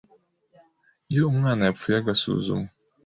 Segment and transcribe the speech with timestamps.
[1.11, 2.69] iyo umwana yapfuye agasuzumwa